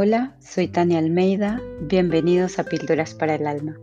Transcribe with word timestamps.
Hola, 0.00 0.36
soy 0.38 0.68
Tania 0.68 1.00
Almeida, 1.00 1.60
bienvenidos 1.80 2.60
a 2.60 2.62
Píldoras 2.62 3.14
para 3.14 3.34
el 3.34 3.48
Alma. 3.48 3.76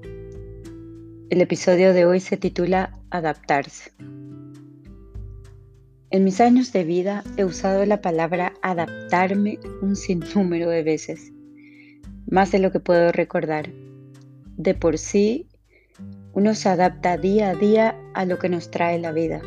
El 1.30 1.42
episodio 1.42 1.92
de 1.92 2.06
hoy 2.06 2.22
se 2.22 2.38
titula 2.38 2.98
Adaptarse. 3.10 3.92
En 6.12 6.24
mis 6.24 6.40
años 6.40 6.72
de 6.72 6.86
vida 6.86 7.22
he 7.36 7.44
usado 7.44 7.86
la 7.86 8.00
palabra 8.00 8.54
adaptarme 8.62 9.60
un 9.82 9.98
sinnúmero 9.98 10.70
de 10.70 10.84
veces, 10.84 11.34
más 12.28 12.50
de 12.50 12.60
lo 12.60 12.72
que 12.72 12.80
puedo 12.80 13.12
recordar. 13.12 13.74
De 14.56 14.74
por 14.74 14.98
sí, 14.98 15.50
uno 16.32 16.56
se 16.56 16.70
adapta 16.70 17.18
día 17.18 17.50
a 17.50 17.56
día 17.56 18.00
a 18.14 18.24
lo 18.24 18.40
que 18.40 18.48
nos 18.48 18.72
trae 18.72 19.00
la 19.00 19.12
vida 19.12 19.42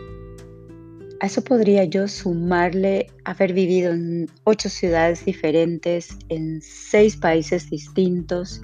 a 1.20 1.26
eso 1.26 1.42
podría 1.42 1.84
yo 1.84 2.06
sumarle 2.06 3.08
haber 3.24 3.52
vivido 3.52 3.92
en 3.92 4.28
ocho 4.44 4.68
ciudades 4.68 5.24
diferentes, 5.24 6.16
en 6.28 6.60
seis 6.62 7.16
países 7.16 7.68
distintos, 7.70 8.62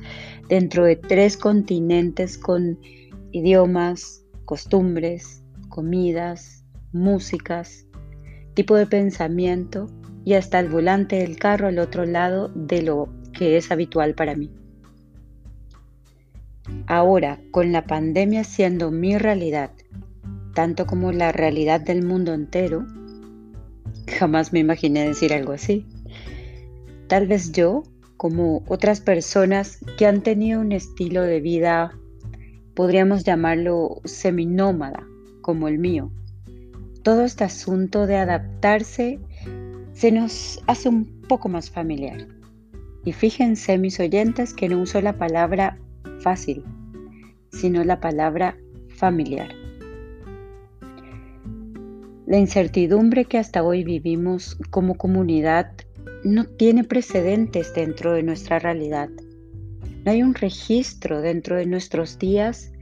dentro 0.48 0.84
de 0.84 0.96
tres 0.96 1.36
continentes 1.36 2.38
con 2.38 2.78
idiomas, 3.32 4.24
costumbres, 4.44 5.42
comidas, 5.68 6.64
músicas, 6.92 7.86
tipo 8.54 8.76
de 8.76 8.86
pensamiento 8.86 9.88
y 10.24 10.34
hasta 10.34 10.60
el 10.60 10.68
volante 10.68 11.16
del 11.16 11.36
carro 11.36 11.68
al 11.68 11.78
otro 11.78 12.06
lado 12.06 12.48
de 12.54 12.82
lo 12.82 13.08
que 13.32 13.56
es 13.56 13.72
habitual 13.72 14.14
para 14.14 14.36
mí. 14.36 14.52
Ahora, 16.86 17.40
con 17.50 17.72
la 17.72 17.84
pandemia 17.84 18.44
siendo 18.44 18.90
mi 18.90 19.18
realidad 19.18 19.70
tanto 20.54 20.86
como 20.86 21.12
la 21.12 21.32
realidad 21.32 21.80
del 21.80 22.04
mundo 22.04 22.32
entero, 22.32 22.86
jamás 24.06 24.52
me 24.52 24.60
imaginé 24.60 25.06
decir 25.06 25.32
algo 25.32 25.52
así. 25.52 25.86
Tal 27.08 27.26
vez 27.26 27.52
yo, 27.52 27.82
como 28.16 28.62
otras 28.68 29.00
personas 29.00 29.78
que 29.98 30.06
han 30.06 30.22
tenido 30.22 30.60
un 30.60 30.72
estilo 30.72 31.22
de 31.22 31.40
vida, 31.40 31.92
podríamos 32.74 33.24
llamarlo 33.24 34.00
seminómada, 34.04 35.06
como 35.42 35.68
el 35.68 35.78
mío. 35.78 36.10
Todo 37.02 37.24
este 37.24 37.44
asunto 37.44 38.06
de 38.06 38.16
adaptarse 38.16 39.20
se 39.92 40.10
nos 40.10 40.62
hace 40.66 40.88
un 40.88 41.20
poco 41.28 41.48
más 41.48 41.70
familiar. 41.70 42.26
Y 43.04 43.12
fíjense 43.12 43.76
mis 43.76 44.00
oyentes 44.00 44.54
que 44.54 44.68
no 44.68 44.80
uso 44.80 45.00
la 45.02 45.18
palabra 45.18 45.78
fácil, 46.20 46.64
sino 47.52 47.84
la 47.84 48.00
palabra 48.00 48.56
familiar. 48.88 49.63
La 52.26 52.38
incertidumbre 52.38 53.26
que 53.26 53.36
hasta 53.36 53.62
hoy 53.62 53.84
vivimos 53.84 54.56
como 54.70 54.96
comunidad 54.96 55.72
no 56.24 56.46
tiene 56.46 56.82
precedentes 56.82 57.74
dentro 57.74 58.14
de 58.14 58.22
nuestra 58.22 58.58
realidad. 58.58 59.10
No 60.04 60.10
hay 60.10 60.22
un 60.22 60.34
registro 60.34 61.20
dentro 61.20 61.56
de 61.56 61.66
nuestros 61.66 62.18
días 62.18 62.72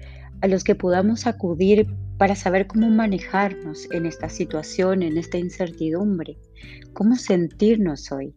a 0.42 0.46
los 0.46 0.62
que 0.62 0.76
podamos 0.76 1.26
acudir 1.26 1.88
para 2.18 2.36
saber 2.36 2.68
cómo 2.68 2.88
manejarnos 2.88 3.90
en 3.90 4.06
esta 4.06 4.28
situación, 4.28 5.02
en 5.02 5.18
esta 5.18 5.38
incertidumbre, 5.38 6.38
cómo 6.92 7.16
sentirnos 7.16 8.12
hoy. 8.12 8.36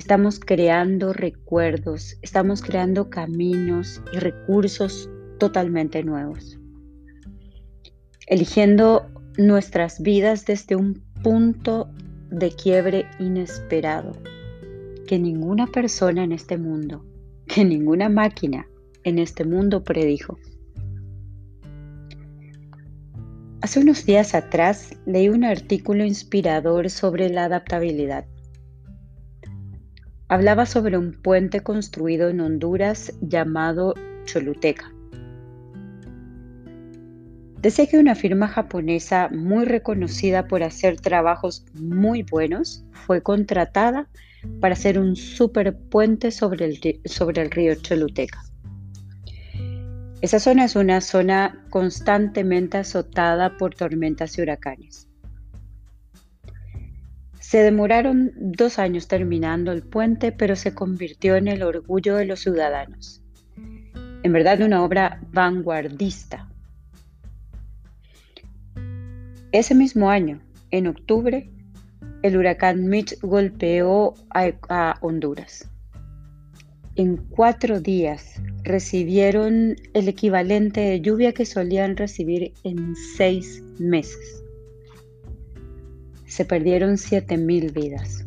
Estamos 0.00 0.40
creando 0.40 1.12
recuerdos, 1.12 2.18
estamos 2.22 2.60
creando 2.60 3.08
caminos 3.08 4.02
y 4.12 4.18
recursos 4.18 5.08
totalmente 5.38 6.02
nuevos. 6.02 6.58
Eligiendo 8.26 9.13
nuestras 9.36 10.00
vidas 10.00 10.46
desde 10.46 10.76
un 10.76 11.02
punto 11.22 11.90
de 12.30 12.50
quiebre 12.50 13.06
inesperado 13.18 14.12
que 15.06 15.18
ninguna 15.18 15.66
persona 15.66 16.24
en 16.24 16.32
este 16.32 16.56
mundo, 16.56 17.04
que 17.46 17.64
ninguna 17.64 18.08
máquina 18.08 18.66
en 19.02 19.18
este 19.18 19.44
mundo 19.44 19.82
predijo. 19.84 20.38
Hace 23.60 23.80
unos 23.80 24.04
días 24.04 24.34
atrás 24.34 24.96
leí 25.06 25.28
un 25.28 25.44
artículo 25.44 26.04
inspirador 26.04 26.90
sobre 26.90 27.30
la 27.30 27.44
adaptabilidad. 27.44 28.26
Hablaba 30.28 30.66
sobre 30.66 30.96
un 30.96 31.12
puente 31.12 31.60
construido 31.60 32.28
en 32.28 32.40
Honduras 32.40 33.12
llamado 33.20 33.94
Choluteca. 34.24 34.93
Decía 37.64 37.86
que 37.86 37.96
una 37.96 38.14
firma 38.14 38.46
japonesa 38.46 39.30
muy 39.30 39.64
reconocida 39.64 40.46
por 40.48 40.62
hacer 40.62 41.00
trabajos 41.00 41.64
muy 41.72 42.22
buenos 42.22 42.84
fue 42.92 43.22
contratada 43.22 44.06
para 44.60 44.74
hacer 44.74 44.98
un 44.98 45.16
superpuente 45.16 46.30
sobre 46.30 46.66
el, 46.66 47.00
sobre 47.06 47.40
el 47.40 47.50
río 47.50 47.74
Choluteca. 47.76 48.44
Esa 50.20 50.40
zona 50.40 50.66
es 50.66 50.76
una 50.76 51.00
zona 51.00 51.64
constantemente 51.70 52.76
azotada 52.76 53.56
por 53.56 53.74
tormentas 53.74 54.36
y 54.36 54.42
huracanes. 54.42 55.08
Se 57.40 57.62
demoraron 57.62 58.30
dos 58.36 58.78
años 58.78 59.08
terminando 59.08 59.72
el 59.72 59.82
puente, 59.82 60.32
pero 60.32 60.54
se 60.54 60.74
convirtió 60.74 61.36
en 61.36 61.48
el 61.48 61.62
orgullo 61.62 62.16
de 62.16 62.26
los 62.26 62.40
ciudadanos. 62.40 63.22
En 64.22 64.32
verdad 64.34 64.60
una 64.60 64.84
obra 64.84 65.22
vanguardista 65.32 66.50
ese 69.54 69.72
mismo 69.76 70.10
año, 70.10 70.40
en 70.72 70.88
octubre, 70.88 71.48
el 72.22 72.36
huracán 72.36 72.88
Mitch 72.88 73.16
golpeó 73.20 74.14
a, 74.30 74.98
Honduras. 75.00 75.70
En 76.96 77.18
cuatro 77.18 77.80
días 77.80 78.42
recibieron 78.64 79.76
el 79.92 80.08
equivalente 80.08 80.80
de 80.80 81.00
lluvia 81.00 81.32
que 81.32 81.46
solían 81.46 81.96
recibir 81.96 82.52
en 82.64 82.96
seis 83.16 83.62
meses. 83.78 84.42
Se 86.26 86.44
perdieron 86.44 86.94
7.000 86.94 87.72
vidas. 87.72 88.26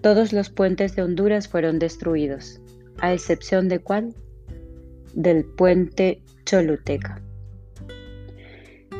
Todos 0.00 0.32
los 0.32 0.48
puentes 0.48 0.94
de 0.94 1.02
Honduras 1.02 1.48
fueron 1.48 1.80
destruidos, 1.80 2.60
a 3.00 3.12
excepción 3.12 3.66
de 3.66 3.80
cuál? 3.80 4.14
Del 5.12 5.44
puente 5.44 6.22
Choluteca. 6.44 7.25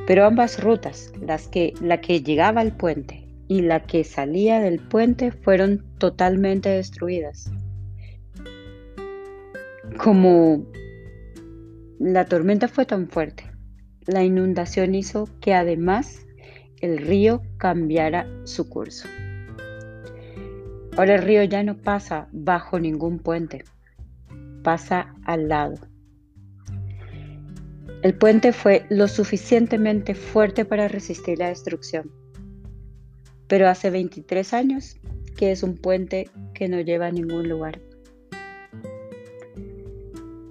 Pero 0.07 0.25
ambas 0.25 0.63
rutas, 0.63 1.13
las 1.21 1.49
que, 1.49 1.75
la 1.81 2.01
que 2.01 2.23
llegaba 2.23 2.61
al 2.61 2.77
puente 2.77 3.27
y 3.49 3.63
la 3.63 3.85
que 3.85 4.05
salía 4.05 4.61
del 4.61 4.79
puente, 4.79 5.33
fueron 5.33 5.85
totalmente 5.99 6.69
destruidas. 6.69 7.51
Como 9.97 10.65
la 11.99 12.27
tormenta 12.27 12.69
fue 12.69 12.87
tan 12.87 13.09
fuerte, 13.09 13.51
la 14.07 14.23
inundación 14.23 14.95
hizo 14.95 15.29
que 15.41 15.55
además 15.55 16.27
el 16.81 16.99
río 16.99 17.43
cambiara 17.57 18.27
su 18.45 18.69
curso. 18.69 19.09
Ahora 20.97 21.17
el 21.17 21.23
río 21.23 21.43
ya 21.45 21.63
no 21.63 21.77
pasa 21.77 22.29
bajo 22.33 22.79
ningún 22.79 23.19
puente, 23.19 23.65
pasa 24.63 25.15
al 25.25 25.49
lado. 25.49 25.77
El 28.03 28.15
puente 28.15 28.53
fue 28.53 28.87
lo 28.91 29.09
suficientemente 29.09 30.15
fuerte 30.15 30.65
para 30.65 30.89
resistir 30.89 31.39
la 31.39 31.49
destrucción. 31.49 32.11
Pero 33.49 33.69
hace 33.69 33.91
23 33.91 34.53
años 34.53 34.97
que 35.37 35.53
es 35.53 35.63
un 35.63 35.77
puente 35.77 36.31
que 36.55 36.69
no 36.69 36.81
lleva 36.81 37.07
a 37.07 37.13
ningún 37.13 37.49
lugar. 37.49 37.81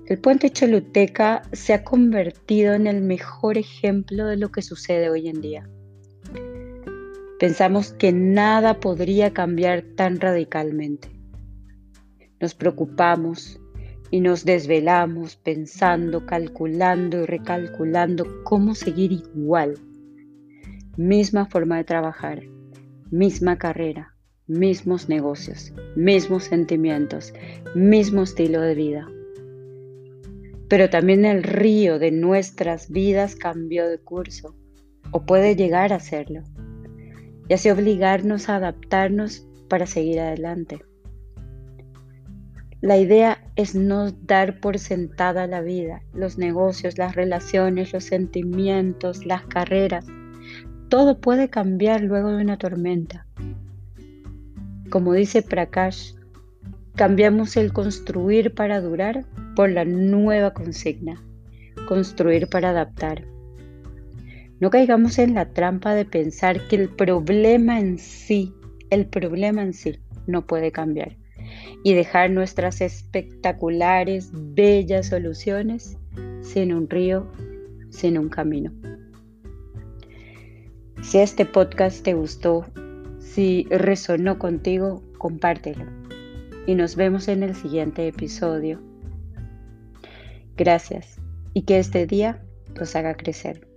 El 0.06 0.20
puente 0.20 0.52
Choluteca 0.52 1.42
se 1.52 1.74
ha 1.74 1.84
convertido 1.84 2.76
en 2.76 2.86
el 2.86 3.02
mejor 3.02 3.58
ejemplo 3.58 4.28
de 4.28 4.38
lo 4.38 4.52
que 4.52 4.62
sucede 4.62 5.10
hoy 5.10 5.28
en 5.28 5.42
día. 5.42 5.68
Pensamos 7.40 7.94
que 7.94 8.14
nada 8.14 8.80
podría 8.80 9.34
cambiar 9.34 9.82
tan 9.82 10.20
radicalmente. 10.20 11.10
Nos 12.40 12.54
preocupamos, 12.54 13.60
y 14.12 14.22
nos 14.22 14.46
desvelamos 14.46 15.36
pensando, 15.36 16.26
calculando 16.26 17.24
y 17.24 17.26
recalculando 17.26 18.26
cómo 18.44 18.76
seguir 18.76 19.12
igual. 19.12 19.76
Misma 20.98 21.46
forma 21.46 21.78
de 21.78 21.84
trabajar, 21.84 22.44
misma 23.12 23.58
carrera, 23.58 24.16
mismos 24.48 25.10
negocios, 25.10 25.74
mismos 25.96 26.46
sentimientos, 26.46 27.34
mismo 27.74 28.24
estilo 28.24 28.62
de 28.62 28.76
vida. 28.76 29.08
Pero 30.70 30.90
también 30.90 31.26
el 31.26 31.44
río 31.44 32.00
de 32.00 32.12
nuestras 32.12 32.90
vidas 32.90 33.36
cambió 33.36 33.88
de 33.88 34.00
curso, 34.00 34.56
o 35.12 35.26
puede 35.26 35.56
llegar 35.56 35.94
a 35.94 35.98
hacerlo, 35.98 36.44
y 37.48 37.54
así 37.54 37.70
obligarnos 37.70 38.50
a 38.50 38.56
adaptarnos 38.56 39.48
para 39.68 39.86
seguir 39.86 40.20
adelante. 40.20 40.80
La 42.86 43.00
idea 43.00 43.40
es 43.56 43.74
no 43.74 44.12
dar 44.12 44.60
por 44.60 44.78
sentada 44.78 45.48
la 45.48 45.62
vida, 45.62 46.04
los 46.14 46.38
negocios, 46.38 47.00
las 47.00 47.16
relaciones, 47.16 47.92
los 47.94 48.04
sentimientos, 48.04 49.26
las 49.26 49.44
carreras. 49.48 50.06
Todo 50.88 51.20
puede 51.20 51.50
cambiar 51.50 52.02
luego 52.02 52.30
de 52.30 52.44
una 52.44 52.60
tormenta. 52.60 53.26
Como 54.92 55.14
dice 55.14 55.42
Prakash, 55.42 56.14
cambiamos 56.94 57.58
el 57.58 57.74
construir 57.74 58.54
para 58.54 58.82
durar 58.82 59.26
por 59.56 59.72
la 59.72 59.84
nueva 59.84 60.54
consigna, 60.54 61.24
construir 61.88 62.50
para 62.50 62.70
adaptar. 62.70 63.26
No 64.60 64.70
caigamos 64.70 65.18
en 65.18 65.34
la 65.34 65.50
trampa 65.54 65.96
de 65.96 66.06
pensar 66.06 66.68
que 66.68 66.76
el 66.76 66.90
problema 66.90 67.80
en 67.80 67.98
sí, 67.98 68.54
el 68.92 69.08
problema 69.08 69.64
en 69.64 69.74
sí, 69.74 69.98
no 70.28 70.46
puede 70.46 70.72
cambiar 70.72 71.18
y 71.84 71.94
dejar 71.94 72.32
nuestras 72.32 72.82
espectaculares, 72.82 74.30
bellas 74.34 75.08
soluciones 75.08 75.98
sin 76.42 76.74
un 76.74 76.90
río, 76.90 77.28
sin 77.90 78.18
un 78.18 78.30
camino. 78.30 78.72
Si 81.02 81.20
este 81.20 81.46
podcast 81.46 82.04
te 82.04 82.14
gustó, 82.14 82.66
si 83.20 83.68
resonó 83.70 84.40
contigo, 84.40 85.04
compártelo. 85.18 85.86
Y 86.68 86.76
nos 86.76 86.96
vemos 86.96 87.28
en 87.28 87.44
el 87.44 87.56
siguiente 87.56 88.08
episodio. 88.08 88.82
Gracias 90.58 91.20
y 91.54 91.64
que 91.64 91.80
este 91.80 92.08
día 92.08 92.44
los 92.76 92.96
haga 92.96 93.16
crecer. 93.16 93.68